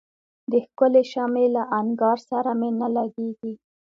[0.51, 3.53] د ښکلي شمعي له انګار سره مي نه لګیږي